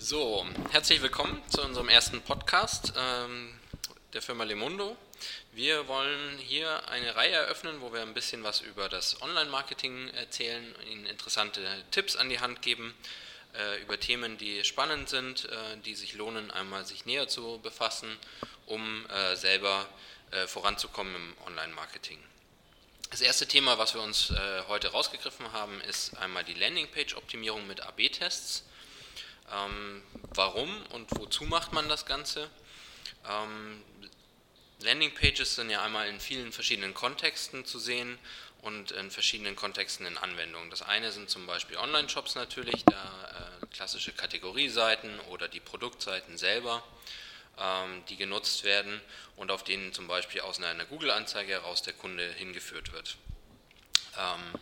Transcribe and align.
So, 0.00 0.46
herzlich 0.70 1.02
willkommen 1.02 1.42
zu 1.48 1.60
unserem 1.60 1.88
ersten 1.88 2.22
Podcast 2.22 2.92
ähm, 2.96 3.58
der 4.12 4.22
Firma 4.22 4.44
Lemundo. 4.44 4.96
Wir 5.50 5.88
wollen 5.88 6.38
hier 6.38 6.88
eine 6.88 7.16
Reihe 7.16 7.32
eröffnen, 7.32 7.80
wo 7.80 7.92
wir 7.92 8.02
ein 8.02 8.14
bisschen 8.14 8.44
was 8.44 8.60
über 8.60 8.88
das 8.88 9.20
Online-Marketing 9.22 10.10
erzählen, 10.10 10.72
Ihnen 10.88 11.04
interessante 11.04 11.60
Tipps 11.90 12.14
an 12.14 12.28
die 12.28 12.38
Hand 12.38 12.62
geben, 12.62 12.94
äh, 13.54 13.82
über 13.82 13.98
Themen, 13.98 14.38
die 14.38 14.62
spannend 14.62 15.08
sind, 15.08 15.46
äh, 15.46 15.76
die 15.84 15.96
sich 15.96 16.14
lohnen, 16.14 16.52
einmal 16.52 16.86
sich 16.86 17.04
näher 17.04 17.26
zu 17.26 17.58
befassen, 17.60 18.16
um 18.66 19.04
äh, 19.06 19.34
selber 19.34 19.88
äh, 20.30 20.46
voranzukommen 20.46 21.12
im 21.16 21.34
Online-Marketing. 21.44 22.22
Das 23.10 23.20
erste 23.20 23.48
Thema, 23.48 23.78
was 23.78 23.94
wir 23.94 24.02
uns 24.02 24.30
äh, 24.30 24.62
heute 24.68 24.92
rausgegriffen 24.92 25.52
haben, 25.52 25.80
ist 25.80 26.16
einmal 26.18 26.44
die 26.44 26.54
Landingpage-Optimierung 26.54 27.66
mit 27.66 27.80
AB-Tests. 27.80 28.62
Ähm, 29.52 30.02
warum 30.34 30.70
und 30.92 31.08
wozu 31.18 31.44
macht 31.44 31.72
man 31.72 31.88
das 31.88 32.06
Ganze? 32.06 32.50
Ähm, 33.28 33.82
Landingpages 34.80 35.56
sind 35.56 35.70
ja 35.70 35.82
einmal 35.82 36.08
in 36.08 36.20
vielen 36.20 36.52
verschiedenen 36.52 36.94
Kontexten 36.94 37.64
zu 37.64 37.78
sehen 37.78 38.18
und 38.62 38.92
in 38.92 39.10
verschiedenen 39.10 39.56
Kontexten 39.56 40.06
in 40.06 40.18
Anwendungen. 40.18 40.70
Das 40.70 40.82
eine 40.82 41.10
sind 41.12 41.30
zum 41.30 41.46
Beispiel 41.46 41.76
Online-Shops 41.76 42.34
natürlich, 42.34 42.84
da 42.84 43.58
äh, 43.62 43.66
klassische 43.74 44.12
Kategorieseiten 44.12 45.18
oder 45.30 45.48
die 45.48 45.60
Produktseiten 45.60 46.36
selber, 46.38 46.82
ähm, 47.58 48.04
die 48.08 48.16
genutzt 48.16 48.64
werden 48.64 49.00
und 49.36 49.50
auf 49.50 49.64
denen 49.64 49.92
zum 49.92 50.06
Beispiel 50.06 50.42
aus 50.42 50.60
einer 50.62 50.84
Google-Anzeige 50.84 51.52
heraus 51.52 51.82
der 51.82 51.94
Kunde 51.94 52.30
hingeführt 52.32 52.92
wird. 52.92 53.16
Ähm, 54.16 54.60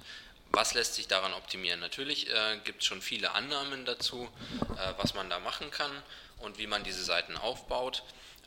was 0.51 0.75
lässt 0.75 0.95
sich 0.95 1.09
daran 1.09 1.35
optimieren? 1.35 1.81
Natürlich 1.81 2.31
äh, 2.31 2.59
gibt 2.65 2.81
es 2.81 2.87
schon 2.87 3.03
viele 3.03 3.33
Annahmen 3.33 3.85
dazu, 3.85 4.29
äh, 4.61 4.95
was 4.97 5.15
man 5.15 5.29
da 5.29 5.39
machen 5.39 5.71
kann 5.71 5.91
und 6.39 6.59
wie 6.59 6.67
man 6.67 6.85
diese 6.85 7.05
Seiten 7.05 7.37
aufbaut. 7.37 8.03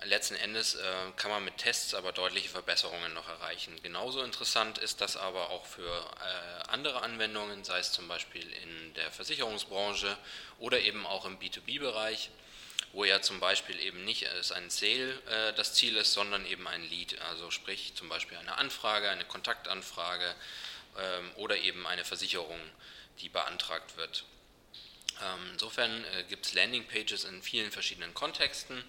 Letzten 0.05 0.35
Endes 0.35 0.75
äh, 0.75 0.81
kann 1.17 1.29
man 1.29 1.43
mit 1.43 1.57
Tests 1.57 1.93
aber 1.93 2.13
deutliche 2.13 2.47
Verbesserungen 2.47 3.13
noch 3.13 3.27
erreichen. 3.27 3.77
Genauso 3.83 4.21
interessant 4.23 4.77
ist 4.77 5.01
das 5.01 5.17
aber 5.17 5.49
auch 5.49 5.65
für 5.65 5.83
äh, 5.89 6.69
andere 6.69 7.01
Anwendungen, 7.01 7.65
sei 7.65 7.79
es 7.79 7.91
zum 7.91 8.07
Beispiel 8.07 8.49
in 8.49 8.93
der 8.93 9.11
Versicherungsbranche 9.11 10.17
oder 10.57 10.79
eben 10.79 11.05
auch 11.05 11.25
im 11.25 11.37
B2B-Bereich, 11.37 12.29
wo 12.93 13.03
ja 13.03 13.21
zum 13.21 13.41
Beispiel 13.41 13.77
eben 13.81 14.05
nicht 14.05 14.23
es 14.23 14.53
ein 14.53 14.69
Sale 14.69 15.11
äh, 15.27 15.53
das 15.53 15.73
Ziel 15.73 15.97
ist, 15.97 16.13
sondern 16.13 16.45
eben 16.45 16.65
ein 16.65 16.89
Lead, 16.89 17.19
also 17.29 17.52
sprich 17.52 17.93
zum 17.95 18.07
Beispiel 18.07 18.37
eine 18.37 18.57
Anfrage, 18.57 19.09
eine 19.09 19.25
Kontaktanfrage 19.25 20.33
oder 21.35 21.57
eben 21.57 21.87
eine 21.87 22.03
Versicherung, 22.03 22.59
die 23.21 23.29
beantragt 23.29 23.97
wird. 23.97 24.25
Ähm, 25.21 25.49
insofern 25.53 26.03
äh, 26.05 26.23
gibt 26.29 26.45
es 26.45 26.53
Landingpages 26.53 27.25
in 27.25 27.41
vielen 27.41 27.71
verschiedenen 27.71 28.13
Kontexten 28.13 28.83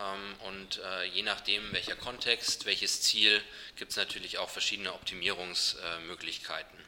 ähm, 0.00 0.34
und 0.46 0.78
äh, 0.78 1.04
je 1.04 1.22
nachdem, 1.22 1.72
welcher 1.72 1.96
Kontext, 1.96 2.66
welches 2.66 3.02
Ziel, 3.02 3.42
gibt 3.76 3.90
es 3.90 3.96
natürlich 3.96 4.38
auch 4.38 4.50
verschiedene 4.50 4.92
Optimierungsmöglichkeiten. 4.92 6.78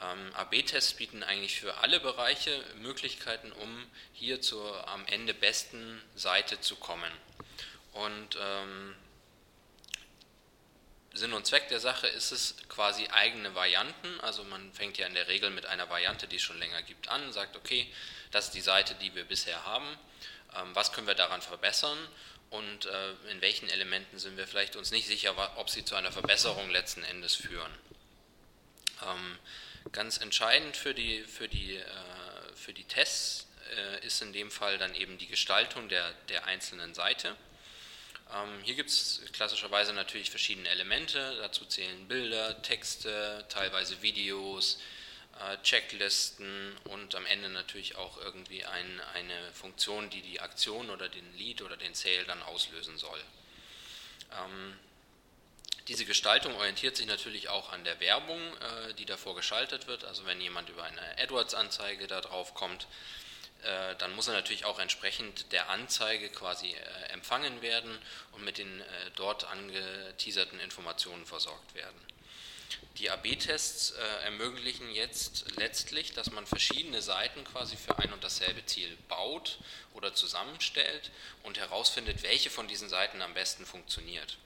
Ähm, 0.00 0.34
AB-Tests 0.34 0.94
bieten 0.94 1.22
eigentlich 1.22 1.60
für 1.60 1.78
alle 1.78 2.00
Bereiche 2.00 2.64
Möglichkeiten, 2.80 3.52
um 3.52 3.86
hier 4.12 4.40
zur 4.40 4.88
am 4.88 5.06
Ende 5.06 5.34
besten 5.34 6.00
Seite 6.16 6.60
zu 6.60 6.76
kommen. 6.76 7.12
Und 7.92 8.36
ähm, 8.40 8.94
Sinn 11.12 11.32
und 11.32 11.46
Zweck 11.46 11.68
der 11.68 11.80
Sache 11.80 12.06
ist 12.06 12.30
es, 12.30 12.56
quasi 12.68 13.08
eigene 13.08 13.54
Varianten, 13.54 14.20
also 14.20 14.44
man 14.44 14.72
fängt 14.72 14.96
ja 14.96 15.06
in 15.06 15.14
der 15.14 15.28
Regel 15.28 15.50
mit 15.50 15.66
einer 15.66 15.88
Variante, 15.90 16.28
die 16.28 16.36
es 16.36 16.42
schon 16.42 16.58
länger 16.58 16.82
gibt, 16.82 17.08
an, 17.08 17.32
sagt, 17.32 17.56
okay, 17.56 17.86
das 18.30 18.46
ist 18.46 18.54
die 18.54 18.60
Seite, 18.60 18.94
die 18.94 19.14
wir 19.14 19.24
bisher 19.24 19.64
haben, 19.64 19.98
ähm, 20.56 20.74
was 20.74 20.92
können 20.92 21.08
wir 21.08 21.14
daran 21.14 21.42
verbessern 21.42 21.98
und 22.50 22.86
äh, 22.86 23.10
in 23.30 23.40
welchen 23.40 23.68
Elementen 23.68 24.18
sind 24.18 24.36
wir 24.36 24.46
vielleicht 24.46 24.76
uns 24.76 24.92
nicht 24.92 25.06
sicher, 25.06 25.34
ob 25.56 25.68
sie 25.68 25.84
zu 25.84 25.94
einer 25.94 26.12
Verbesserung 26.12 26.70
letzten 26.70 27.02
Endes 27.04 27.34
führen. 27.34 27.72
Ähm, 29.02 29.38
ganz 29.92 30.18
entscheidend 30.18 30.76
für 30.76 30.94
die, 30.94 31.22
für 31.22 31.48
die, 31.48 31.76
äh, 31.76 32.54
für 32.54 32.72
die 32.72 32.84
Tests 32.84 33.46
äh, 33.76 34.06
ist 34.06 34.20
in 34.22 34.32
dem 34.32 34.50
Fall 34.50 34.78
dann 34.78 34.94
eben 34.94 35.18
die 35.18 35.28
Gestaltung 35.28 35.88
der, 35.88 36.12
der 36.28 36.46
einzelnen 36.46 36.94
Seite. 36.94 37.36
Ähm, 38.34 38.62
hier 38.62 38.74
gibt 38.74 38.90
es 38.90 39.22
klassischerweise 39.32 39.92
natürlich 39.92 40.30
verschiedene 40.30 40.68
Elemente, 40.68 41.36
dazu 41.40 41.64
zählen 41.64 42.06
Bilder, 42.06 42.62
Texte, 42.62 43.44
teilweise 43.48 44.02
Videos, 44.02 44.78
äh, 45.40 45.56
Checklisten 45.62 46.76
und 46.84 47.14
am 47.14 47.26
Ende 47.26 47.48
natürlich 47.48 47.96
auch 47.96 48.18
irgendwie 48.18 48.64
ein, 48.64 49.00
eine 49.14 49.52
Funktion, 49.52 50.10
die 50.10 50.22
die 50.22 50.40
Aktion 50.40 50.90
oder 50.90 51.08
den 51.08 51.36
Lead 51.36 51.62
oder 51.62 51.76
den 51.76 51.94
Sale 51.94 52.24
dann 52.24 52.42
auslösen 52.42 52.98
soll. 52.98 53.20
Ähm, 54.32 54.78
diese 55.88 56.04
Gestaltung 56.04 56.54
orientiert 56.54 56.96
sich 56.96 57.06
natürlich 57.06 57.48
auch 57.48 57.72
an 57.72 57.82
der 57.82 57.98
Werbung, 57.98 58.40
äh, 58.40 58.94
die 58.94 59.06
davor 59.06 59.34
geschaltet 59.34 59.88
wird. 59.88 60.04
Also 60.04 60.24
wenn 60.24 60.40
jemand 60.40 60.68
über 60.68 60.84
eine 60.84 61.18
AdWords-Anzeige 61.18 62.06
da 62.06 62.20
drauf 62.20 62.54
kommt, 62.54 62.86
dann 63.98 64.14
muss 64.14 64.28
er 64.28 64.34
natürlich 64.34 64.64
auch 64.64 64.78
entsprechend 64.78 65.52
der 65.52 65.68
Anzeige 65.68 66.28
quasi 66.28 66.70
äh, 66.70 67.12
empfangen 67.12 67.62
werden 67.62 67.98
und 68.32 68.44
mit 68.44 68.58
den 68.58 68.80
äh, 68.80 68.84
dort 69.16 69.44
angeteaserten 69.44 70.60
Informationen 70.60 71.26
versorgt 71.26 71.74
werden. 71.74 72.00
Die 72.98 73.10
AB-Tests 73.10 73.92
ermöglichen 74.22 74.92
jetzt 74.92 75.56
letztlich, 75.56 76.12
dass 76.12 76.30
man 76.30 76.46
verschiedene 76.46 77.02
Seiten 77.02 77.42
quasi 77.44 77.76
für 77.76 77.98
ein 77.98 78.12
und 78.12 78.22
dasselbe 78.22 78.64
Ziel 78.66 78.96
baut 79.08 79.58
oder 79.94 80.14
zusammenstellt 80.14 81.10
und 81.42 81.58
herausfindet, 81.58 82.22
welche 82.22 82.50
von 82.50 82.68
diesen 82.68 82.88
Seiten 82.88 83.22
am 83.22 83.34
besten 83.34 83.66
funktioniert. 83.66 84.36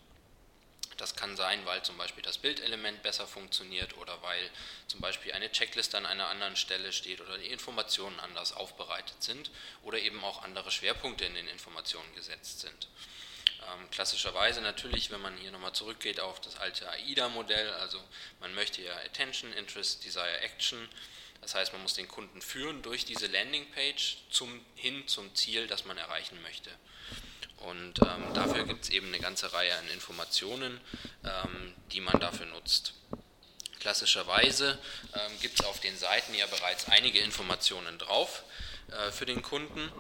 Das 0.97 1.17
kann 1.17 1.37
sein, 1.37 1.65
weil 1.67 1.83
zum 1.83 1.97
Beispiel 1.99 2.23
das 2.23 2.39
Bildelement 2.39 3.03
besser 3.03 3.27
funktioniert 3.27 3.97
oder 3.97 4.23
weil 4.23 4.51
zum 4.87 5.01
Beispiel 5.01 5.33
eine 5.33 5.51
Checkliste 5.51 5.97
an 5.97 6.07
einer 6.07 6.29
anderen 6.29 6.57
Stelle 6.57 6.93
steht 6.93 7.21
oder 7.21 7.39
die 7.39 7.49
Informationen 7.49 8.19
anders 8.21 8.53
aufbereitet 8.53 9.23
sind 9.23 9.51
oder 9.83 9.99
eben 9.99 10.23
auch 10.23 10.43
andere 10.43 10.71
Schwerpunkte 10.71 11.25
in 11.25 11.35
den 11.35 11.49
Informationen 11.49 12.15
gesetzt 12.15 12.61
sind. 12.61 12.89
Ähm, 13.73 13.91
klassischerweise 13.91 14.61
natürlich, 14.61 15.11
wenn 15.11 15.21
man 15.21 15.37
hier 15.37 15.51
nochmal 15.51 15.73
zurückgeht 15.73 16.21
auf 16.21 16.41
das 16.41 16.57
alte 16.57 16.89
AIDA-Modell, 16.89 17.73
also 17.75 18.03
man 18.41 18.55
möchte 18.55 18.83
ja 18.83 18.95
Attention, 18.97 19.53
Interest, 19.53 20.05
Desire, 20.05 20.41
Action. 20.41 20.89
Das 21.41 21.55
heißt, 21.55 21.73
man 21.73 21.83
muss 21.83 21.95
den 21.95 22.09
Kunden 22.09 22.41
führen 22.41 22.83
durch 22.83 23.05
diese 23.05 23.27
Landingpage 23.27 24.19
zum, 24.31 24.65
hin 24.77 25.07
zum 25.09 25.35
Ziel, 25.35 25.67
das 25.67 25.85
man 25.85 25.99
erreichen 25.99 26.41
möchte. 26.43 26.71
Und 27.67 28.01
ähm, 28.03 28.35
dafür 28.35 28.65
gibt 28.65 28.85
es 28.85 28.91
eben 28.91 29.09
eine 29.09 29.21
ganze 29.21 29.53
Reihe 29.53 29.77
an 29.77 29.89
Informationen, 29.89 30.81
ähm, 31.25 31.75
die 31.93 32.01
man 32.01 32.19
dafür 32.21 32.47
nutzt. 32.47 32.95
Klassischerweise 33.81 34.79
ähm, 35.15 35.33
gibt 35.41 35.61
es 35.61 35.67
auf 35.67 35.81
den 35.81 35.97
Seiten 35.97 36.35
ja 36.35 36.47
bereits 36.47 36.89
einige 36.89 37.19
Informationen 37.21 37.99
drauf 37.99 38.43
äh, 38.91 39.11
für 39.13 39.27
den 39.27 39.43
Kunden. 39.43 39.93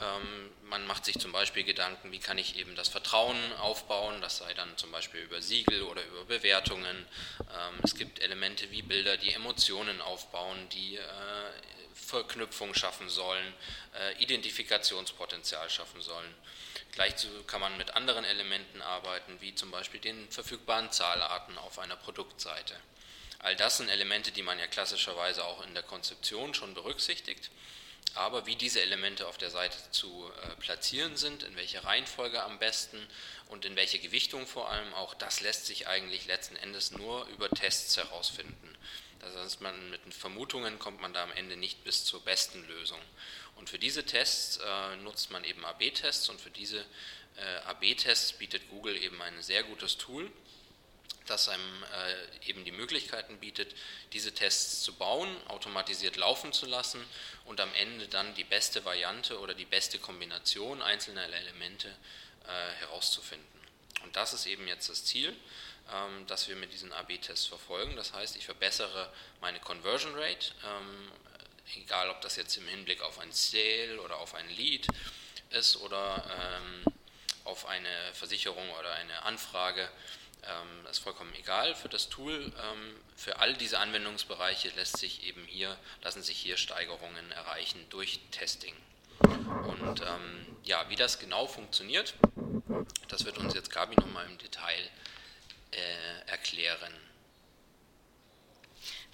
Ähm, 0.00 0.50
man 0.68 0.86
macht 0.86 1.04
sich 1.04 1.18
zum 1.18 1.32
Beispiel 1.32 1.64
Gedanken, 1.64 2.10
wie 2.10 2.18
kann 2.18 2.38
ich 2.38 2.56
eben 2.56 2.74
das 2.74 2.88
Vertrauen 2.88 3.36
aufbauen, 3.60 4.20
das 4.20 4.38
sei 4.38 4.54
dann 4.54 4.76
zum 4.76 4.90
Beispiel 4.90 5.20
über 5.20 5.40
Siegel 5.40 5.82
oder 5.82 6.04
über 6.06 6.24
Bewertungen. 6.24 7.06
Ähm, 7.40 7.80
es 7.82 7.94
gibt 7.94 8.20
Elemente 8.20 8.70
wie 8.70 8.82
Bilder, 8.82 9.16
die 9.16 9.32
Emotionen 9.32 10.00
aufbauen, 10.00 10.68
die 10.70 10.96
äh, 10.96 11.02
Verknüpfung 11.94 12.74
schaffen 12.74 13.08
sollen, 13.08 13.54
äh, 13.98 14.22
Identifikationspotenzial 14.22 15.70
schaffen 15.70 16.00
sollen. 16.00 16.34
Gleichzu 16.94 17.28
kann 17.48 17.60
man 17.60 17.76
mit 17.76 17.94
anderen 17.96 18.24
Elementen 18.24 18.80
arbeiten, 18.80 19.40
wie 19.40 19.54
zum 19.54 19.72
Beispiel 19.72 19.98
den 19.98 20.30
verfügbaren 20.30 20.92
Zahlarten 20.92 21.58
auf 21.58 21.80
einer 21.80 21.96
Produktseite. 21.96 22.76
All 23.40 23.56
das 23.56 23.78
sind 23.78 23.88
Elemente, 23.88 24.30
die 24.30 24.42
man 24.42 24.60
ja 24.60 24.68
klassischerweise 24.68 25.44
auch 25.44 25.66
in 25.66 25.74
der 25.74 25.82
Konzeption 25.82 26.54
schon 26.54 26.72
berücksichtigt. 26.72 27.50
Aber 28.14 28.46
wie 28.46 28.54
diese 28.54 28.80
Elemente 28.80 29.26
auf 29.26 29.38
der 29.38 29.50
Seite 29.50 29.76
zu 29.90 30.30
äh, 30.42 30.54
platzieren 30.60 31.16
sind, 31.16 31.42
in 31.42 31.56
welcher 31.56 31.84
Reihenfolge 31.84 32.42
am 32.44 32.60
besten 32.60 33.04
und 33.48 33.64
in 33.64 33.74
welche 33.74 33.98
Gewichtung 33.98 34.46
vor 34.46 34.70
allem, 34.70 34.94
auch 34.94 35.14
das 35.14 35.40
lässt 35.40 35.66
sich 35.66 35.88
eigentlich 35.88 36.26
letzten 36.26 36.54
Endes 36.54 36.92
nur 36.92 37.26
über 37.26 37.50
Tests 37.50 37.96
herausfinden. 37.96 38.78
Das 39.24 39.36
heißt, 39.36 39.60
man, 39.60 39.90
mit 39.90 40.00
Vermutungen 40.12 40.78
kommt 40.78 41.00
man 41.00 41.12
da 41.12 41.22
am 41.22 41.32
Ende 41.32 41.56
nicht 41.56 41.82
bis 41.84 42.04
zur 42.04 42.20
besten 42.20 42.66
Lösung. 42.68 43.00
Und 43.56 43.70
für 43.70 43.78
diese 43.78 44.04
Tests 44.04 44.58
äh, 44.58 44.96
nutzt 44.96 45.30
man 45.30 45.44
eben 45.44 45.64
AB-Tests 45.64 46.28
und 46.28 46.40
für 46.40 46.50
diese 46.50 46.84
äh, 47.36 47.56
AB-Tests 47.66 48.34
bietet 48.34 48.68
Google 48.68 48.96
eben 48.96 49.20
ein 49.22 49.42
sehr 49.42 49.62
gutes 49.62 49.96
Tool, 49.96 50.30
das 51.26 51.48
einem 51.48 51.82
äh, 51.84 52.48
eben 52.48 52.64
die 52.64 52.72
Möglichkeiten 52.72 53.38
bietet, 53.38 53.74
diese 54.12 54.32
Tests 54.32 54.82
zu 54.82 54.94
bauen, 54.94 55.34
automatisiert 55.48 56.16
laufen 56.16 56.52
zu 56.52 56.66
lassen 56.66 57.02
und 57.46 57.60
am 57.60 57.72
Ende 57.74 58.08
dann 58.08 58.34
die 58.34 58.44
beste 58.44 58.84
Variante 58.84 59.40
oder 59.40 59.54
die 59.54 59.64
beste 59.64 59.98
Kombination 59.98 60.82
einzelner 60.82 61.24
Elemente 61.24 61.88
äh, 61.88 62.72
herauszufinden. 62.80 63.46
Und 64.02 64.16
das 64.16 64.34
ist 64.34 64.46
eben 64.46 64.68
jetzt 64.68 64.90
das 64.90 65.04
Ziel, 65.04 65.34
ähm, 65.92 66.26
das 66.26 66.48
wir 66.48 66.56
mit 66.56 66.72
diesen 66.72 66.92
AB-Tests 66.92 67.46
verfolgen. 67.46 67.96
Das 67.96 68.12
heißt, 68.12 68.36
ich 68.36 68.44
verbessere 68.44 69.12
meine 69.40 69.60
Conversion 69.60 70.14
Rate, 70.14 70.52
ähm, 70.64 71.12
egal 71.76 72.10
ob 72.10 72.20
das 72.20 72.36
jetzt 72.36 72.56
im 72.56 72.66
Hinblick 72.66 73.02
auf 73.02 73.18
ein 73.18 73.32
Sale 73.32 74.00
oder 74.02 74.18
auf 74.18 74.34
ein 74.34 74.48
Lead 74.50 74.86
ist 75.50 75.76
oder 75.76 76.24
ähm, 76.38 76.94
auf 77.44 77.66
eine 77.66 77.88
Versicherung 78.12 78.68
oder 78.78 78.92
eine 78.94 79.22
Anfrage. 79.22 79.88
Ähm, 80.42 80.84
das 80.84 80.98
ist 80.98 81.04
vollkommen 81.04 81.34
egal 81.34 81.74
für 81.74 81.88
das 81.88 82.08
Tool. 82.08 82.34
Ähm, 82.34 82.96
für 83.16 83.38
all 83.38 83.54
diese 83.54 83.78
Anwendungsbereiche 83.78 84.70
lässt 84.70 84.98
sich 84.98 85.26
eben 85.26 85.44
hier, 85.46 85.76
lassen 86.02 86.22
sich 86.22 86.38
hier 86.38 86.56
Steigerungen 86.56 87.30
erreichen 87.32 87.84
durch 87.90 88.20
Testing. 88.30 88.74
Und 89.20 90.00
ähm, 90.00 90.46
ja, 90.64 90.88
wie 90.88 90.96
das 90.96 91.18
genau 91.18 91.46
funktioniert, 91.46 92.14
das 93.08 93.24
wird 93.24 93.38
uns 93.38 93.54
jetzt 93.54 93.70
Gabi 93.70 93.96
nochmal 93.96 94.26
im 94.26 94.38
Detail 94.38 94.80
äh, 94.80 94.90
erklären. 96.26 96.92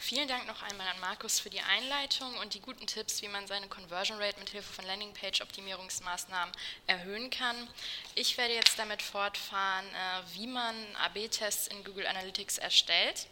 Vielen 0.03 0.29
Dank 0.29 0.47
noch 0.47 0.63
einmal 0.63 0.89
an 0.89 0.99
Markus 1.01 1.39
für 1.39 1.51
die 1.51 1.61
Einleitung 1.61 2.35
und 2.39 2.55
die 2.55 2.61
guten 2.61 2.87
Tipps, 2.87 3.21
wie 3.21 3.29
man 3.29 3.47
seine 3.47 3.69
Conversion 3.69 4.19
Rate 4.19 4.41
mit 4.41 4.49
Hilfe 4.49 4.73
von 4.73 4.87
Landingpage-Optimierungsmaßnahmen 4.87 6.55
erhöhen 6.87 7.29
kann. 7.29 7.69
Ich 8.15 8.39
werde 8.39 8.55
jetzt 8.55 8.79
damit 8.79 9.03
fortfahren, 9.03 9.85
äh, 9.87 10.37
wie 10.37 10.47
man 10.47 10.75
AB-Tests 10.97 11.69
in 11.69 11.85
Google 11.85 12.07
Analytics 12.07 12.57
erstellt. 12.57 13.27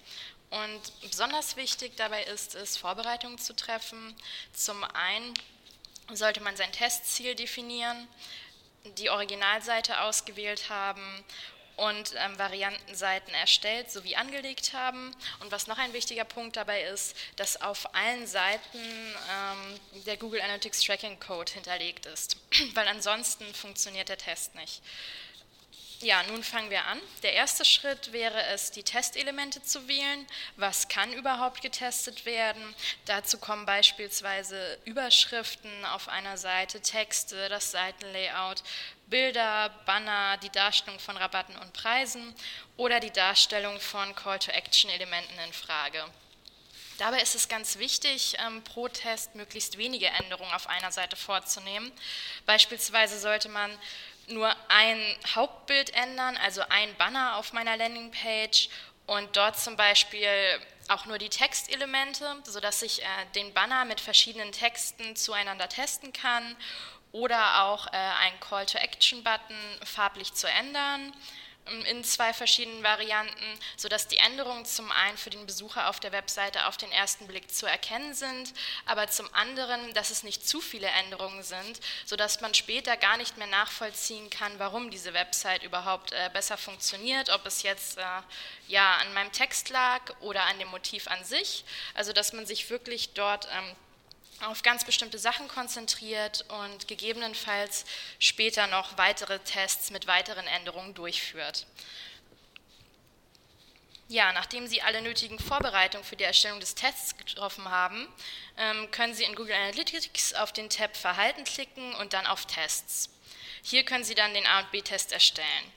Und 0.51 0.93
besonders 1.01 1.57
wichtig 1.57 1.97
dabei 1.97 2.25
ist 2.25 2.55
es, 2.55 2.77
Vorbereitungen 2.77 3.39
zu 3.39 3.57
treffen. 3.57 4.15
Zum 4.53 4.85
einen 4.85 5.35
sollte 6.13 6.43
man 6.43 6.57
sein 6.57 6.73
Testziel 6.73 7.35
definieren, 7.35 8.07
die 8.99 9.09
Originalseite 9.09 10.03
ausgewählt 10.03 10.69
haben 10.69 11.25
und 11.79 12.15
ähm, 12.17 12.39
Variantenseiten 12.39 13.33
erstellt 13.35 13.91
sowie 13.91 14.17
angelegt 14.17 14.73
haben. 14.73 15.15
Und 15.41 15.53
was 15.53 15.67
noch 15.67 15.79
ein 15.79 15.93
wichtiger 15.93 16.25
Punkt 16.25 16.57
dabei 16.57 16.83
ist, 16.83 17.17
dass 17.37 17.61
auf 17.61 17.95
allen 17.95 18.27
Seiten 18.27 18.79
ähm, 18.79 20.03
der 20.05 20.17
Google 20.17 20.41
Analytics 20.41 20.83
Tracking 20.83 21.19
Code 21.21 21.53
hinterlegt 21.53 22.07
ist, 22.07 22.37
weil 22.75 22.89
ansonsten 22.89 23.45
funktioniert 23.55 24.09
der 24.09 24.19
Test 24.19 24.55
nicht. 24.55 24.83
Ja, 26.01 26.23
nun 26.25 26.45
fangen 26.45 26.71
wir 26.71 26.85
an. 26.85 27.01
Der 27.25 27.33
erste 27.33 27.65
Schritt 27.65 28.13
wäre 28.13 28.41
es, 28.47 28.71
die 28.71 28.85
Testelemente 28.85 29.65
zu 29.65 29.89
wählen. 29.89 30.29
Was 30.57 30.87
kann 30.87 31.13
überhaupt 31.13 31.61
getestet 31.61 32.25
werden? 32.25 32.63
Dazu 33.07 33.39
kommen 33.39 33.67
beispielsweise 33.67 34.79
Überschriften 34.85 35.85
auf 35.87 36.09
einer 36.09 36.37
Seite, 36.37 36.81
Texte, 36.81 37.49
das 37.49 37.73
Seitenlayout, 37.73 38.63
Bilder, 39.11 39.71
Banner, 39.87 40.37
die 40.39 40.51
Darstellung 40.51 40.99
von 41.01 41.17
Rabatten 41.17 41.57
und 41.57 41.73
Preisen 41.73 42.35
oder 42.77 43.01
die 43.01 43.11
Darstellung 43.11 43.81
von 43.81 44.15
Call-to-Action-Elementen 44.15 45.39
in 45.47 45.53
Frage. 45.53 46.05
Dabei 46.99 47.23
ist 47.23 47.35
es 47.35 47.49
ganz 47.49 47.79
wichtig, 47.79 48.37
ähm, 48.45 48.63
pro 48.65 48.89
Test 48.89 49.35
möglichst 49.35 49.79
wenige 49.79 50.09
Änderungen 50.09 50.53
auf 50.53 50.69
einer 50.69 50.91
Seite 50.91 51.17
vorzunehmen. 51.17 51.93
Beispielsweise 52.45 53.19
sollte 53.19 53.49
man 53.49 53.71
nur 54.27 54.55
ein 54.69 55.01
Hauptbild 55.35 55.91
ändern, 55.95 56.37
also 56.39 56.63
ein 56.69 56.95
Banner 56.97 57.37
auf 57.37 57.53
meiner 57.53 57.77
Landingpage 57.77 58.69
und 59.07 59.37
dort 59.37 59.59
zum 59.59 59.77
Beispiel 59.77 60.29
auch 60.89 61.07
nur 61.07 61.19
die 61.19 61.31
Textelemente, 61.31 62.37
sodass 62.45 62.83
ich 62.83 63.03
äh, 63.03 63.07
den 63.35 63.55
Banner 63.55 63.85
mit 63.85 64.01
verschiedenen 64.01 64.53
Texten 64.53 65.17
zueinander 65.17 65.69
testen 65.69 66.13
kann 66.13 66.57
oder 67.13 67.65
auch 67.65 67.87
äh, 67.89 67.97
einen 67.97 68.41
Call-to-Action-Button 68.41 69.57
farblich 69.85 70.35
zu 70.35 70.49
ändern 70.49 71.13
in 71.87 72.05
zwei 72.05 72.33
verschiedenen 72.33 72.83
Varianten, 72.83 73.59
sodass 73.77 74.09
die 74.09 74.17
Änderungen 74.19 74.65
zum 74.65 74.91
einen 74.91 75.17
für 75.17 75.31
den 75.31 75.47
Besucher 75.47 75.89
auf 75.89 76.01
der 76.01 76.13
Webseite 76.13 76.67
auf 76.67 76.77
den 76.77 76.91
ersten 76.93 77.27
Blick 77.27 77.53
zu 77.53 77.67
erkennen 77.67 78.15
sind, 78.15 78.53
aber 78.87 79.09
zum 79.09 79.33
anderen, 79.35 79.93
dass 79.95 80.11
es 80.11 80.23
nicht 80.23 80.47
zu 80.49 80.61
viele 80.61 80.87
Änderungen 80.87 81.43
sind, 81.43 81.81
sodass 82.05 82.41
man 82.41 82.55
später 82.55 82.97
gar 82.97 83.17
nicht 83.17 83.37
mehr 83.37 83.47
nachvollziehen 83.47 84.31
kann, 84.31 84.59
warum 84.59 84.91
diese 84.91 85.15
Website 85.15 85.63
überhaupt 85.63 86.13
äh, 86.13 86.31
besser 86.33 86.57
funktioniert, 86.57 87.31
ob 87.31 87.45
es 87.47 87.63
jetzt 87.63 87.99
äh, 87.99 88.03
ja 88.69 88.97
an 88.97 89.13
meinem 89.15 89.33
Text 89.33 89.71
lag 89.71 90.01
oder 90.21 90.45
an 90.45 90.59
dem 90.59 90.69
Motiv 90.69 91.09
an 91.09 91.23
sich, 91.25 91.65
also 91.95 92.13
dass 92.13 92.33
man 92.33 92.47
sich 92.47 92.71
wirklich 92.71 93.15
dort 93.15 93.47
ähm, 93.53 93.77
auf 94.41 94.63
ganz 94.63 94.85
bestimmte 94.85 95.19
Sachen 95.19 95.49
konzentriert 95.49 96.45
und 96.49 96.89
gegebenenfalls 96.89 97.85
später 98.19 98.67
noch 98.69 98.97
weitere 98.97 99.39
Tests 99.41 99.91
mit 99.91 100.07
weiteren 100.07 100.47
Änderungen 100.47 100.95
durchführt. 100.95 101.67
Ja, 104.11 104.33
nachdem 104.33 104.67
Sie 104.67 104.81
alle 104.81 105.03
nötigen 105.03 105.39
Vorbereitungen 105.39 106.05
für 106.05 106.17
die 106.17 106.25
Erstellung 106.25 106.61
des 106.61 106.75
Tests 106.75 107.19
getroffen 107.19 107.69
haben, 107.69 108.09
ähm, 108.57 108.91
können 108.91 109.13
Sie 109.13 109.25
in 109.25 109.35
Google 109.35 109.55
Analytics 109.55 110.33
auf 110.33 110.51
den 110.53 110.71
Tab 110.71 110.97
Verhalten 110.97 111.45
klicken 111.45 111.95
und 111.97 112.15
dann 112.15 112.27
auf 112.27 112.47
Tests. 112.47 113.11
Hier 113.63 113.85
können 113.85 114.05
Sie 114.05 114.15
dann 114.15 114.33
den 114.33 114.47
A- 114.47 114.61
und 114.61 114.71
B-Test 114.71 115.13
erstellen. 115.13 115.73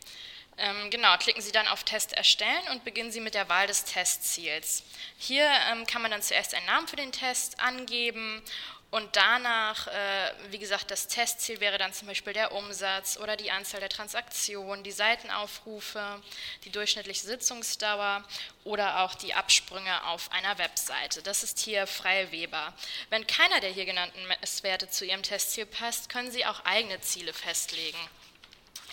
Ähm, 0.62 0.92
genau, 0.92 1.18
klicken 1.18 1.42
Sie 1.42 1.52
dann 1.52 1.68
auf 1.68 1.84
Test 1.84 2.14
erstellen 2.14 2.62
und 2.70 2.84
beginnen 2.84 3.12
Sie 3.12 3.20
mit 3.20 3.34
der 3.34 3.50
Wahl 3.50 3.66
des 3.66 3.84
Testziels. 3.84 4.84
Hier 5.18 5.50
ähm, 5.72 5.88
kann 5.88 6.04
man 6.04 6.12
dann 6.12 6.22
zuerst 6.22 6.54
einen 6.54 6.68
Namen 6.68 6.88
für 6.88 6.98
den 6.98 7.12
Test 7.12 7.60
angeben 7.60 8.44
und 8.92 9.16
danach, 9.16 9.88
äh, 9.88 10.34
wie 10.50 10.60
gesagt, 10.60 10.92
das 10.92 11.08
Testziel 11.08 11.62
wäre 11.62 11.80
dann 11.80 11.94
zum 11.94 12.10
Beispiel 12.10 12.34
der 12.34 12.52
Umsatz 12.52 13.18
oder 13.18 13.38
die 13.38 13.50
Anzahl 13.50 13.80
der 13.80 13.90
Transaktionen, 13.90 14.84
die 14.84 14.92
Seitenaufrufe, 14.92 16.22
die 16.64 16.72
durchschnittliche 16.72 17.26
Sitzungsdauer 17.26 18.24
oder 18.64 19.00
auch 19.00 19.16
die 19.16 19.34
Absprünge 19.34 20.06
auf 20.10 20.32
einer 20.32 20.60
Webseite. 20.60 21.24
Das 21.24 21.42
ist 21.42 21.58
hier 21.58 21.88
frei 21.88 22.32
wählbar. 22.32 22.74
Wenn 23.10 23.26
keiner 23.26 23.62
der 23.62 23.72
hier 23.72 23.86
genannten 23.86 24.28
Messwerte 24.28 24.90
zu 24.90 25.06
Ihrem 25.06 25.24
Testziel 25.24 25.66
passt, 25.66 26.10
können 26.10 26.30
Sie 26.30 26.46
auch 26.46 26.66
eigene 26.66 27.02
Ziele 27.02 27.34
festlegen. 27.34 27.98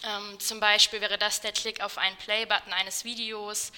Ähm, 0.04 0.38
zum 0.40 0.60
Beispiel 0.60 1.00
wäre 1.00 1.18
das 1.18 1.40
der 1.40 1.52
Klick 1.52 1.80
auf 1.80 1.98
einen 1.98 2.16
Play-Button 2.16 2.72
eines 2.72 3.04
Videos 3.04 3.72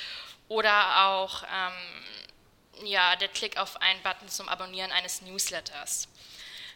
oder 0.48 1.06
auch 1.06 1.42
ähm, 1.44 2.86
ja, 2.86 3.16
der 3.16 3.28
Klick 3.28 3.56
auf 3.56 3.80
einen 3.80 4.02
Button 4.02 4.28
zum 4.28 4.48
Abonnieren 4.48 4.92
eines 4.92 5.22
Newsletters. 5.22 6.08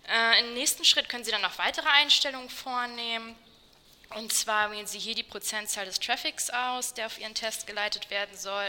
Äh, 0.09 0.41
Im 0.41 0.55
nächsten 0.55 0.85
Schritt 0.85 1.09
können 1.09 1.25
Sie 1.25 1.31
dann 1.31 1.43
noch 1.43 1.59
weitere 1.59 1.89
Einstellungen 1.89 2.51
vornehmen. 2.51 3.35
Und 4.11 4.33
zwar 4.33 4.71
wählen 4.71 4.87
Sie 4.87 4.99
hier 4.99 5.15
die 5.15 5.23
Prozentzahl 5.23 5.87
des 5.87 5.99
Traffics 5.99 6.51
aus, 6.51 6.95
der 6.95 7.07
auf 7.07 7.19
Ihren 7.19 7.35
Test 7.35 7.67
geleitet 7.67 8.11
werden 8.11 8.37
soll. 8.37 8.67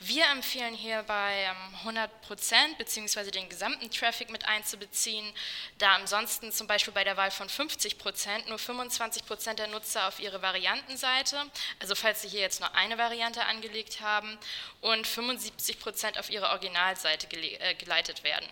Wir 0.00 0.24
empfehlen 0.26 0.74
hierbei 0.74 1.48
100 1.80 2.10
ähm, 2.10 2.20
Prozent 2.22 2.78
bzw. 2.78 3.30
den 3.30 3.48
gesamten 3.48 3.90
Traffic 3.90 4.30
mit 4.30 4.46
einzubeziehen, 4.48 5.32
da 5.78 5.92
ansonsten 5.94 6.50
zum 6.50 6.66
Beispiel 6.66 6.92
bei 6.92 7.04
der 7.04 7.16
Wahl 7.16 7.30
von 7.30 7.48
50 7.48 7.98
Prozent 7.98 8.48
nur 8.48 8.58
25 8.58 9.26
Prozent 9.26 9.58
der 9.58 9.68
Nutzer 9.68 10.08
auf 10.08 10.18
ihre 10.18 10.42
Variantenseite, 10.42 11.36
also 11.78 11.94
falls 11.94 12.22
Sie 12.22 12.28
hier 12.28 12.40
jetzt 12.40 12.60
nur 12.60 12.74
eine 12.74 12.98
Variante 12.98 13.44
angelegt 13.44 14.00
haben, 14.00 14.38
und 14.80 15.06
75 15.06 15.78
Prozent 15.78 16.18
auf 16.18 16.30
Ihre 16.30 16.48
Originalseite 16.48 17.28
äh, 17.36 17.74
geleitet 17.74 18.24
werden. 18.24 18.48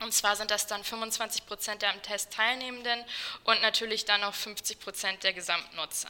Und 0.00 0.12
zwar 0.12 0.34
sind 0.34 0.50
das 0.50 0.66
dann 0.66 0.82
25 0.82 1.46
Prozent 1.46 1.82
der 1.82 1.90
am 1.90 2.02
Test 2.02 2.32
Teilnehmenden 2.32 3.04
und 3.44 3.60
natürlich 3.60 4.06
dann 4.06 4.22
noch 4.22 4.34
50 4.34 4.80
Prozent 4.80 5.22
der 5.22 5.34
Gesamtnutzer. 5.34 6.08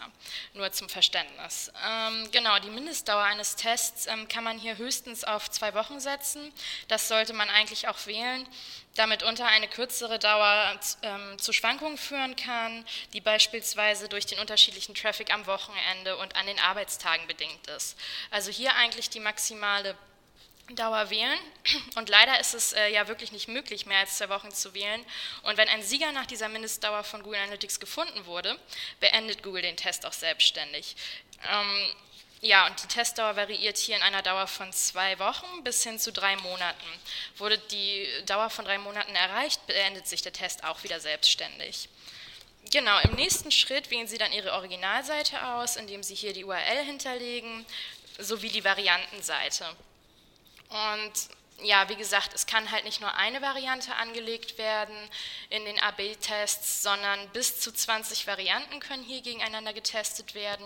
Nur 0.55 0.71
zum 0.71 0.89
Verständnis. 0.89 1.73
Ähm, 1.85 2.31
genau, 2.31 2.59
die 2.61 2.71
Mindestdauer 2.71 3.23
eines 3.23 3.57
Tests 3.57 4.07
ähm, 4.07 4.29
kann 4.29 4.45
man 4.45 4.59
hier 4.59 4.79
höchstens 4.79 5.25
auf 5.25 5.51
zwei 5.51 5.75
Wochen 5.75 5.99
setzen. 5.99 6.53
Das 6.87 7.09
sollte 7.09 7.33
man 7.33 7.51
eigentlich 7.51 7.89
auch 7.89 8.07
wählen, 8.07 8.47
damit 8.95 9.25
unter 9.25 9.47
eine 9.47 9.67
kürzere 9.67 10.21
Dauer 10.21 10.79
ähm, 11.03 11.39
zu 11.39 11.53
Schwankungen 11.53 11.99
führen 11.99 12.37
kann, 12.37 12.85
die 13.13 13.21
beispielsweise 13.21 14.09
durch 14.09 14.27
den 14.27 14.39
unterschiedlichen 14.39 14.95
Traffic 14.95 15.33
am 15.33 15.47
Wochenende 15.47 16.17
und 16.17 16.37
an 16.37 16.47
den 16.47 16.61
Arbeitstagen 16.61 17.27
bedingt 17.27 17.67
ist. 17.69 17.99
Also 18.31 18.53
hier 18.53 18.75
eigentlich 18.77 19.11
die 19.11 19.21
maximale 19.21 19.97
Dauer 20.75 21.11
wählen. 21.11 21.39
Und 21.97 22.09
leider 22.09 22.41
ist 22.41 22.55
es 22.55 22.73
äh, 22.73 22.89
ja 22.89 23.09
wirklich 23.09 23.33
nicht 23.33 23.49
möglich, 23.49 23.87
mehr 23.87 23.99
als 23.99 24.19
zwei 24.19 24.29
Wochen 24.29 24.50
zu 24.50 24.75
wählen. 24.75 25.05
Und 25.43 25.57
wenn 25.57 25.69
ein 25.69 25.83
Sieger 25.83 26.12
nach 26.12 26.27
dieser 26.27 26.49
Mindestdauer 26.49 27.05
von 27.05 27.23
Google 27.23 27.41
Analytics 27.41 27.81
gefunden 27.81 28.27
wurde, 28.27 28.59
beendet 29.00 29.43
Google 29.43 29.62
den 29.62 29.77
Test 29.77 30.07
auch 30.07 30.12
selbstständig. 30.12 30.97
Ähm, 31.50 31.95
ja, 32.43 32.67
und 32.67 32.83
die 32.83 32.89
Testdauer 32.89 33.37
variiert 33.37 33.77
hier 33.77 33.97
in 33.97 34.03
einer 34.03 34.23
Dauer 34.23 34.47
von 34.47 34.73
zwei 34.73 35.19
Wochen 35.19 35.62
bis 35.62 35.83
hin 35.83 35.99
zu 35.99 36.11
drei 36.11 36.37
Monaten. 36.37 36.87
Wurde 37.37 37.59
die 37.59 38.09
Dauer 38.25 38.49
von 38.49 38.65
drei 38.65 38.79
Monaten 38.79 39.15
erreicht, 39.15 39.67
beendet 39.67 40.09
sich 40.09 40.23
der 40.23 40.33
Test 40.33 40.65
auch 40.65 40.83
wieder 40.83 41.00
selbstständig. 41.00 41.91
Genau, 42.71 42.99
im 43.00 43.15
nächsten 43.17 43.50
Schritt 43.50 43.91
wählen 43.91 44.07
Sie 44.07 44.17
dann 44.17 44.33
Ihre 44.33 44.53
Originalseite 44.53 45.45
aus, 45.55 45.77
indem 45.77 46.03
Sie 46.03 46.15
hier 46.15 46.33
die 46.33 46.45
URL 46.45 46.85
hinterlegen, 46.85 47.67
sowie 48.19 48.49
die 48.49 48.65
Variantenseite. 48.65 49.67
Und 50.71 51.12
ja, 51.62 51.89
wie 51.89 51.97
gesagt, 51.97 52.33
es 52.35 52.47
kann 52.47 52.71
halt 52.71 52.85
nicht 52.85 53.00
nur 53.00 53.15
eine 53.15 53.43
Variante 53.43 53.95
angelegt 53.97 54.59
werden 54.59 54.97
in 55.50 55.65
den 55.65 55.79
AB-Tests, 55.79 56.83
sondern 56.83 57.29
bis 57.31 57.61
zu 57.61 57.73
20 57.73 58.27
Varianten 58.27 58.81
können 58.81 59.03
hier 59.03 59.21
gegeneinander 59.21 59.73
getestet 59.73 60.35
werden. 60.35 60.65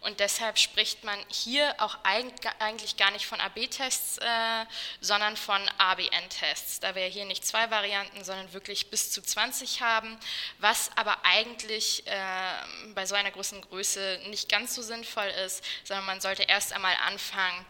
Und 0.00 0.20
deshalb 0.20 0.58
spricht 0.58 1.04
man 1.04 1.18
hier 1.28 1.74
auch 1.78 1.96
eigentlich 2.04 2.96
gar 2.96 3.10
nicht 3.10 3.26
von 3.26 3.40
AB-Tests, 3.40 4.18
äh, 4.18 4.66
sondern 5.00 5.36
von 5.36 5.60
ABN-Tests, 5.78 6.80
da 6.80 6.94
wir 6.94 7.04
hier 7.06 7.24
nicht 7.24 7.46
zwei 7.46 7.70
Varianten, 7.70 8.24
sondern 8.24 8.52
wirklich 8.52 8.90
bis 8.90 9.12
zu 9.12 9.22
20 9.22 9.82
haben, 9.82 10.18
was 10.58 10.90
aber 10.96 11.24
eigentlich 11.24 12.06
äh, 12.06 12.92
bei 12.94 13.06
so 13.06 13.14
einer 13.14 13.30
großen 13.30 13.60
Größe 13.62 14.22
nicht 14.28 14.48
ganz 14.48 14.74
so 14.74 14.82
sinnvoll 14.82 15.28
ist, 15.44 15.64
sondern 15.84 16.06
man 16.06 16.20
sollte 16.20 16.42
erst 16.42 16.72
einmal 16.72 16.96
anfangen, 17.06 17.64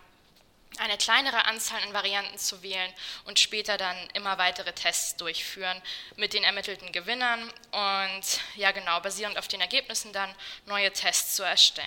eine 0.83 0.99
kleinere 0.99 1.47
Anzahl 1.47 1.81
an 1.83 1.95
Varianten 1.95 2.37
zu 2.39 2.62
wählen 2.62 2.93
und 3.25 3.39
später 3.39 3.77
dann 3.77 3.97
immer 4.15 4.37
weitere 4.39 4.73
Tests 4.73 5.17
durchführen 5.17 5.81
mit 6.17 6.35
den 6.35 6.43
ermittelten 6.43 6.91
Gewinnern 6.91 7.41
und 7.71 8.41
ja 8.57 8.73
genau, 8.73 9.01
basierend 9.01 9.39
auf 9.39 9.47
den 9.47 9.61
Ergebnissen 9.61 10.12
dann 10.12 10.35
neue 10.67 10.93
Tests 10.93 11.37
zu 11.37 11.45
erstellen. 11.45 11.87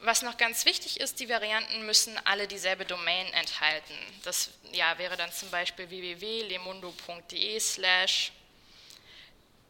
Was 0.00 0.22
noch 0.22 0.36
ganz 0.36 0.66
wichtig 0.66 1.00
ist, 1.00 1.18
die 1.18 1.28
Varianten 1.28 1.84
müssen 1.84 2.16
alle 2.26 2.46
dieselbe 2.46 2.84
Domain 2.84 3.26
enthalten. 3.32 3.94
Das 4.22 4.50
ja, 4.72 4.96
wäre 4.98 5.16
dann 5.16 5.32
zum 5.32 5.50
Beispiel 5.50 5.88
www.lemundo.de 5.90 7.58
slash 7.58 8.30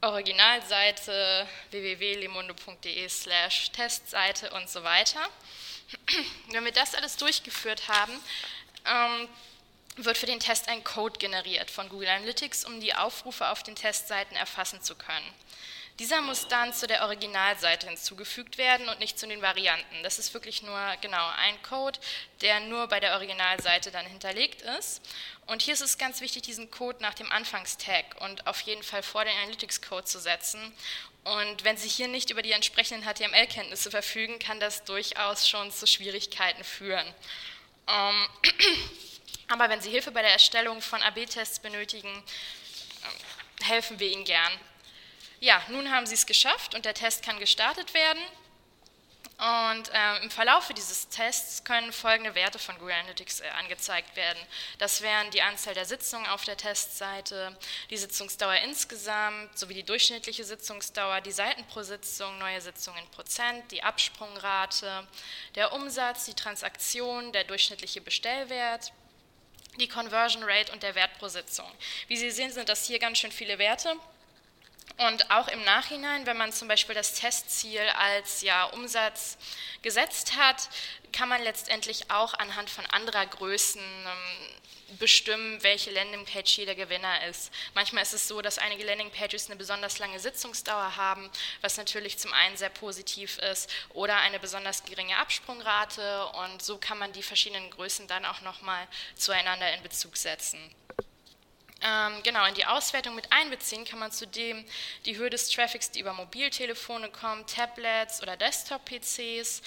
Originalseite, 0.03 1.49
www.lemundo.de 1.71 3.09
slash 3.09 3.71
Testseite 3.71 4.51
und 4.51 4.69
so 4.69 4.83
weiter. 4.83 5.27
Wenn 6.51 6.65
wir 6.65 6.73
das 6.73 6.95
alles 6.95 7.17
durchgeführt 7.17 7.89
haben, 7.89 8.13
ähm, 8.87 9.29
wird 9.97 10.19
für 10.19 10.27
den 10.27 10.41
Test 10.41 10.69
ein 10.69 10.85
Code 10.85 11.19
generiert 11.19 11.71
von 11.71 11.89
Google 11.89 12.09
Analytics, 12.09 12.65
um 12.65 12.81
die 12.81 12.95
Aufrufe 12.95 13.49
auf 13.49 13.63
den 13.63 13.77
Testseiten 13.77 14.37
erfassen 14.37 14.83
zu 14.83 14.95
können. 14.95 15.27
Dieser 15.99 16.21
muss 16.21 16.47
dann 16.49 16.75
zu 16.75 16.87
der 16.87 17.05
Originalseite 17.05 17.89
hinzugefügt 17.89 18.59
werden 18.59 18.89
und 18.89 19.01
nicht 19.01 19.19
zu 19.19 19.27
den 19.27 19.41
Varianten. 19.41 20.03
Das 20.03 20.19
ist 20.19 20.35
wirklich 20.35 20.63
nur 20.63 20.79
genau 21.01 21.27
ein 21.39 21.61
Code, 21.63 21.99
der 22.43 22.61
nur 22.61 22.87
bei 22.89 23.01
der 23.01 23.15
Originalseite 23.15 23.91
dann 23.91 24.05
hinterlegt 24.05 24.61
ist. 24.63 25.01
Und 25.47 25.63
hier 25.63 25.73
ist 25.73 25.81
es 25.81 25.97
ganz 25.97 26.21
wichtig, 26.21 26.43
diesen 26.43 26.71
Code 26.71 27.01
nach 27.01 27.15
dem 27.15 27.33
Anfangstag 27.33 28.05
und 28.21 28.47
auf 28.47 28.61
jeden 28.63 28.83
Fall 28.83 29.03
vor 29.03 29.25
den 29.25 29.37
Analytics-Code 29.39 30.05
zu 30.05 30.21
setzen. 30.21 30.61
Und 31.25 31.65
wenn 31.65 31.79
Sie 31.79 31.89
hier 31.89 32.09
nicht 32.09 32.31
über 32.31 32.43
die 32.43 32.53
entsprechenden 32.53 33.03
HTML-Kenntnisse 33.03 33.91
verfügen, 33.91 34.39
kann 34.39 34.61
das 34.61 34.85
durchaus 34.85 35.49
schon 35.49 35.73
zu 35.73 35.87
Schwierigkeiten 35.87 36.63
führen. 36.63 37.07
Ähm, 37.89 38.29
aber 39.49 39.71
wenn 39.71 39.81
Sie 39.81 39.91
Hilfe 39.91 40.11
bei 40.11 40.23
der 40.23 40.33
Erstellung 40.33 40.83
von 40.83 41.03
AB-Tests 41.03 41.61
benötigen, 41.61 42.23
äh, 43.03 43.65
helfen 43.65 43.99
wir 43.99 44.09
Ihnen 44.09 44.25
gern. 44.25 44.53
Ja, 45.41 45.63
nun 45.69 45.91
haben 45.91 46.07
Sie 46.07 46.15
es 46.15 46.27
geschafft 46.27 46.75
und 46.75 46.85
der 46.85 46.95
Test 46.95 47.23
kann 47.23 47.39
gestartet 47.39 47.93
werden. 47.95 48.23
Und 49.39 49.91
äh, 49.93 50.23
im 50.23 50.31
Verlauf 50.31 50.73
dieses 50.73 51.11
Tests 51.11 51.63
können 51.63 51.93
folgende 51.93 52.35
Werte 52.35 52.59
von 52.59 52.79
Google 52.79 52.95
Analytics 52.95 53.41
äh, 53.41 53.49
angezeigt 53.59 54.17
werden. 54.17 54.39
Das 54.79 55.03
wären 55.03 55.31
die 55.31 55.43
Anzahl 55.43 55.75
der 55.75 55.85
Sitzungen 55.85 56.27
auf 56.27 56.45
der 56.45 56.57
Testseite, 56.57 57.55
die 57.91 57.99
Sitzungsdauer 57.99 58.55
insgesamt 58.65 59.59
sowie 59.59 59.75
die 59.75 59.83
durchschnittliche 59.83 60.43
Sitzungsdauer, 60.43 61.21
die 61.21 61.33
Seiten 61.33 61.65
pro 61.65 61.83
Sitzung, 61.83 62.39
neue 62.39 62.63
Sitzungen 62.63 62.99
in 62.99 63.11
Prozent, 63.11 63.71
die 63.73 63.83
Absprungrate, 63.83 65.07
der 65.55 65.75
Umsatz, 65.75 66.25
die 66.25 66.35
Transaktion, 66.35 67.31
der 67.33 67.45
durchschnittliche 67.45 68.01
Bestellwert, 68.01 68.91
die 69.79 69.89
Conversion 69.89 70.45
Rate 70.45 70.73
und 70.73 70.83
der 70.83 70.95
Wert 70.95 71.19
pro 71.19 71.29
Sitzung. 71.29 71.71
Wie 72.09 72.17
Sie 72.17 72.31
sehen, 72.31 72.53
sind 72.53 72.71
das 72.71 72.87
hier 72.87 72.99
ganz 72.99 73.19
schön 73.19 73.33
viele 73.33 73.59
Werte. 73.59 73.97
Und 74.99 75.31
auch 75.31 75.49
im 75.49 75.63
Nachhinein, 75.65 76.25
wenn 76.27 76.39
man 76.39 76.53
zum 76.53 76.69
Beispiel 76.69 76.95
das 76.95 77.13
Testziel 77.13 77.83
als 77.99 78.41
ja, 78.41 78.65
Umsatz 78.65 79.37
gesetzt 79.83 80.37
hat, 80.37 80.71
kann 81.13 81.29
man 81.29 81.43
letztendlich 81.43 82.11
auch 82.11 82.35
anhand 82.35 82.71
von 82.71 82.87
anderer 82.87 83.27
Größen 83.27 83.83
ähm, 83.83 84.97
bestimmen, 84.99 85.63
welche 85.63 85.91
Landingpage 85.91 86.51
hier 86.51 86.67
der 86.67 86.75
Gewinner 86.75 87.27
ist. 87.27 87.53
Manchmal 87.75 88.03
ist 88.03 88.15
es 88.15 88.29
so, 88.29 88.41
dass 88.41 88.59
einige 88.59 88.85
Landingpages 88.85 89.47
eine 89.47 89.57
besonders 89.57 89.99
lange 89.99 90.19
Sitzungsdauer 90.21 90.97
haben, 90.97 91.29
was 91.61 91.77
natürlich 91.77 92.19
zum 92.19 92.33
einen 92.33 92.57
sehr 92.57 92.71
positiv 92.71 93.39
ist, 93.39 93.71
oder 93.91 94.17
eine 94.17 94.39
besonders 94.39 94.85
geringe 94.85 95.19
Absprungrate 95.19 96.27
und 96.27 96.63
so 96.63 96.79
kann 96.79 96.99
man 96.99 97.13
die 97.13 97.23
verschiedenen 97.23 97.71
Größen 97.71 98.07
dann 98.07 98.25
auch 98.25 98.41
nochmal 98.43 98.87
zueinander 99.15 99.73
in 99.75 99.83
Bezug 99.83 100.17
setzen. 100.17 100.59
Ähm, 101.83 102.23
genau, 102.23 102.45
in 102.47 102.55
die 102.55 102.65
Auswertung 102.65 103.15
mit 103.15 103.31
einbeziehen 103.31 103.85
kann 103.85 103.99
man 103.99 104.11
zudem 104.11 104.65
die 105.05 105.17
Höhe 105.17 105.29
des 105.29 105.51
Traffics, 105.51 105.91
die 105.91 106.01
über 106.01 106.15
Mobiltelefone 106.15 107.11
kommt, 107.11 107.55
Tablets 107.55 108.23
oder 108.23 108.37
Desktop-PCs, 108.37 109.63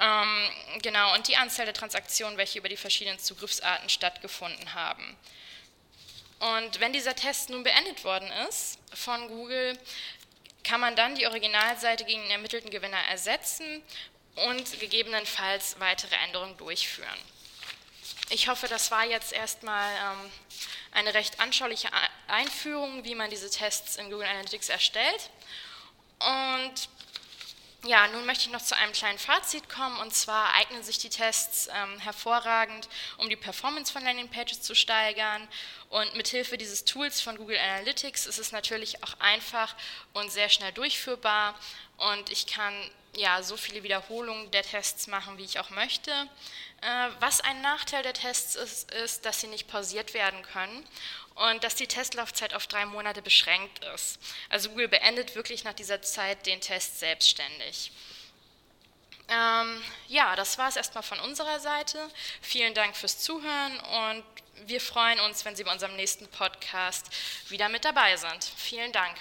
ähm, 0.00 0.50
genau, 0.82 1.14
und 1.14 1.28
die 1.28 1.36
Anzahl 1.36 1.66
der 1.66 1.74
Transaktionen, 1.74 2.38
welche 2.38 2.58
über 2.58 2.68
die 2.68 2.76
verschiedenen 2.76 3.18
Zugriffsarten 3.18 3.88
stattgefunden 3.88 4.74
haben. 4.74 5.16
Und 6.38 6.80
wenn 6.80 6.92
dieser 6.92 7.14
Test 7.14 7.50
nun 7.50 7.62
beendet 7.62 8.02
worden 8.02 8.30
ist 8.48 8.78
von 8.94 9.28
Google, 9.28 9.78
kann 10.64 10.80
man 10.80 10.96
dann 10.96 11.14
die 11.14 11.26
Originalseite 11.26 12.04
gegen 12.04 12.22
den 12.22 12.30
ermittelten 12.32 12.70
Gewinner 12.70 12.98
ersetzen 13.10 13.82
und 14.34 14.80
gegebenenfalls 14.80 15.78
weitere 15.78 16.14
Änderungen 16.16 16.56
durchführen. 16.56 17.18
Ich 18.30 18.48
hoffe, 18.48 18.66
das 18.68 18.90
war 18.90 19.04
jetzt 19.04 19.32
erstmal 19.32 19.90
ähm, 19.92 20.30
eine 20.92 21.14
recht 21.14 21.40
anschauliche 21.40 21.88
Einführung, 22.28 23.04
wie 23.04 23.14
man 23.14 23.30
diese 23.30 23.50
Tests 23.50 23.96
in 23.96 24.10
Google 24.10 24.26
Analytics 24.26 24.68
erstellt. 24.68 25.30
Und 26.18 26.88
ja, 27.84 28.06
nun 28.08 28.24
möchte 28.26 28.44
ich 28.44 28.52
noch 28.52 28.62
zu 28.62 28.76
einem 28.76 28.92
kleinen 28.92 29.18
Fazit 29.18 29.68
kommen. 29.68 29.98
Und 29.98 30.14
zwar 30.14 30.54
eignen 30.54 30.84
sich 30.84 30.98
die 30.98 31.08
Tests 31.08 31.68
ähm, 31.74 31.98
hervorragend, 31.98 32.88
um 33.18 33.28
die 33.28 33.36
Performance 33.36 33.92
von 33.92 34.04
Landingpages 34.04 34.62
zu 34.62 34.74
steigern. 34.74 35.48
Und 35.88 36.14
mithilfe 36.14 36.56
dieses 36.56 36.84
Tools 36.84 37.20
von 37.20 37.36
Google 37.36 37.58
Analytics 37.58 38.26
ist 38.26 38.38
es 38.38 38.52
natürlich 38.52 39.02
auch 39.02 39.18
einfach 39.18 39.74
und 40.12 40.30
sehr 40.30 40.48
schnell 40.48 40.72
durchführbar. 40.72 41.58
Und 41.96 42.30
ich 42.30 42.46
kann 42.46 42.72
ja 43.16 43.42
so 43.42 43.56
viele 43.56 43.82
Wiederholungen 43.82 44.50
der 44.50 44.62
Tests 44.62 45.06
machen, 45.06 45.38
wie 45.38 45.44
ich 45.44 45.58
auch 45.58 45.70
möchte. 45.70 46.10
Äh, 46.80 47.08
was 47.20 47.40
ein 47.40 47.60
Nachteil 47.60 48.02
der 48.02 48.14
Tests 48.14 48.54
ist, 48.54 48.90
ist, 48.92 49.24
dass 49.24 49.40
sie 49.40 49.48
nicht 49.48 49.68
pausiert 49.68 50.14
werden 50.14 50.42
können 50.42 50.86
und 51.34 51.64
dass 51.64 51.74
die 51.74 51.86
Testlaufzeit 51.86 52.54
auf 52.54 52.66
drei 52.66 52.86
Monate 52.86 53.22
beschränkt 53.22 53.84
ist. 53.94 54.18
Also 54.48 54.70
Google 54.70 54.88
beendet 54.88 55.34
wirklich 55.34 55.64
nach 55.64 55.74
dieser 55.74 56.02
Zeit 56.02 56.46
den 56.46 56.60
Test 56.60 56.98
selbstständig. 57.00 57.92
Ähm, 59.28 59.82
ja, 60.08 60.36
das 60.36 60.58
war 60.58 60.68
es 60.68 60.76
erstmal 60.76 61.02
von 61.02 61.20
unserer 61.20 61.60
Seite. 61.60 62.10
Vielen 62.40 62.74
Dank 62.74 62.96
fürs 62.96 63.18
Zuhören 63.18 63.80
und 63.80 64.24
wir 64.66 64.80
freuen 64.80 65.20
uns, 65.20 65.44
wenn 65.44 65.56
Sie 65.56 65.64
bei 65.64 65.72
unserem 65.72 65.96
nächsten 65.96 66.28
Podcast 66.28 67.06
wieder 67.48 67.68
mit 67.68 67.84
dabei 67.84 68.16
sind. 68.16 68.44
Vielen 68.56 68.92
Dank. 68.92 69.16